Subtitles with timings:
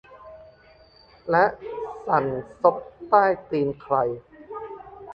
[1.29, 1.45] และ
[2.07, 2.25] สั่น
[2.61, 2.75] ซบ
[3.09, 3.95] ใต้ตีนใคร